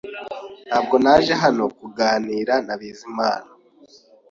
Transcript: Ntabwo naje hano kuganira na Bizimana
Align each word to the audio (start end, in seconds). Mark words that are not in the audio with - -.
Ntabwo 0.67 0.95
naje 1.03 1.33
hano 1.43 1.63
kuganira 1.77 2.53
na 2.65 2.75
Bizimana 2.79 3.49